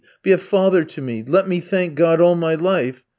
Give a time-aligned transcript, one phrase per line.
[0.23, 3.03] "Be a father to me!" "Let me thank God all my life!"